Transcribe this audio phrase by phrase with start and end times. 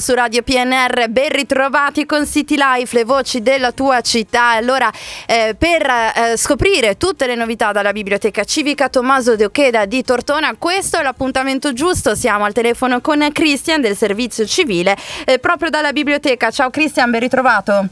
[0.00, 4.52] su Radio PNR, ben ritrovati con City Life, le voci della tua città.
[4.52, 4.90] Allora,
[5.26, 10.54] eh, per eh, scoprire tutte le novità dalla Biblioteca Civica Tommaso De Ocheda di Tortona,
[10.58, 12.14] questo è l'appuntamento giusto.
[12.14, 16.50] Siamo al telefono con Christian del Servizio Civile, eh, proprio dalla biblioteca.
[16.50, 17.84] Ciao Christian, ben ritrovato.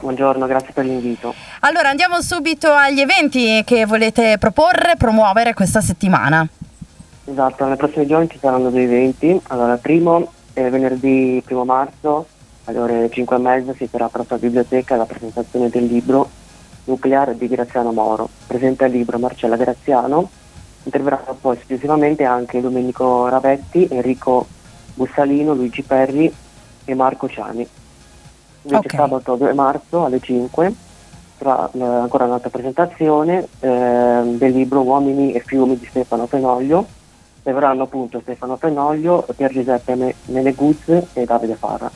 [0.00, 1.34] Buongiorno, grazie per l'invito.
[1.60, 6.46] Allora, andiamo subito agli eventi che volete proporre, promuovere questa settimana.
[7.24, 9.38] Esatto, nei prossimi giorni ci saranno due eventi.
[9.48, 10.32] Allora, primo
[10.66, 12.26] è venerdì 1 marzo
[12.64, 16.28] alle ore 5 e mezza si terrà presso la biblioteca la presentazione del libro
[16.84, 18.28] Nucleare di Graziano Moro.
[18.46, 20.28] Presenta il libro Marcella Graziano.
[20.82, 24.46] Interverranno poi successivamente anche Domenico Ravetti, Enrico
[24.94, 26.32] Bussalino, Luigi Perri
[26.84, 27.66] e Marco Ciani.
[28.62, 28.98] Invece okay.
[28.98, 30.74] sabato 2 marzo alle 5
[31.38, 36.86] sarà eh, ancora un'altra presentazione eh, del libro Uomini e fiumi di Stefano Fenoglio
[37.42, 41.90] Seguiranno appunto Stefano Fenoglio, Pier Giuseppe Meneguz e Davide Farra.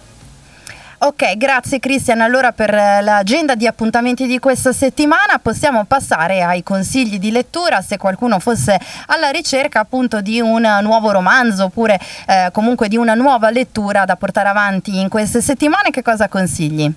[1.07, 2.23] Ok, grazie Cristian.
[2.23, 7.83] Allora per eh, l'agenda di appuntamenti di questa settimana possiamo passare ai consigli di lettura
[7.83, 13.13] se qualcuno fosse alla ricerca appunto di un nuovo romanzo oppure eh, comunque di una
[13.13, 16.91] nuova lettura da portare avanti in queste settimane, che cosa consigli?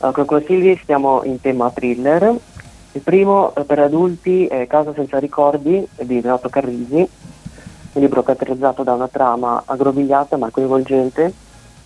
[0.00, 2.34] Allora, consigli stiamo in tema thriller.
[2.92, 7.08] Il primo eh, per adulti è Casa senza ricordi di Renato Carrisi
[7.92, 11.32] un libro caratterizzato da una trama aggrovigliata ma coinvolgente.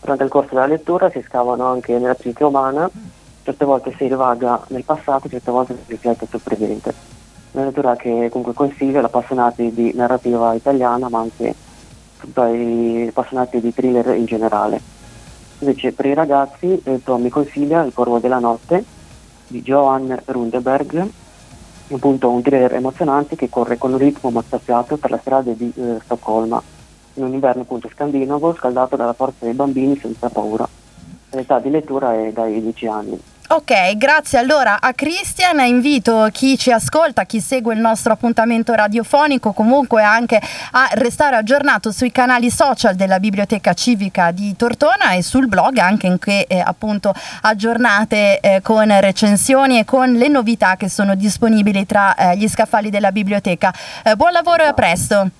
[0.01, 2.89] Durante il corso della lettura si scavano anche nella psiche umana,
[3.43, 6.95] certe volte si rivaga nel passato, certe volte si riflette sul presente.
[7.53, 11.55] Una lettura che comunque consiglio agli appassionati di narrativa italiana ma anche
[12.35, 14.81] ai appassionati di thriller in generale.
[15.61, 18.85] Invece per i ragazzi eh, Tommy consiglia Il Corvo della Notte
[19.49, 21.09] di Johan Rundeberg
[21.91, 25.99] appunto un thriller emozionante che corre con un ritmo mozzafiato per le strade di eh,
[26.03, 26.63] Stoccolma,
[27.15, 30.69] in un inverno appunto scandinavo scaldato dalla forza dei bambini senza paura.
[31.31, 33.21] L'età di lettura è dai 10 anni.
[33.49, 39.53] Ok, grazie allora a Christian, invito chi ci ascolta, chi segue il nostro appuntamento radiofonico
[39.53, 40.41] comunque anche
[40.73, 46.09] a restare aggiornato sui canali social della Biblioteca Civica di Tortona e sul blog anche
[46.09, 51.87] in che eh, appunto aggiornate eh, con recensioni e con le novità che sono disponibili
[51.87, 53.73] tra eh, gli scaffali della biblioteca.
[54.03, 55.31] Eh, buon lavoro e a presto.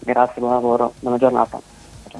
[0.00, 1.69] Grazie, buon lavoro, buona giornata.